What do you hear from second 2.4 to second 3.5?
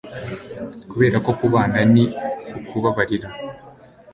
ukubabarira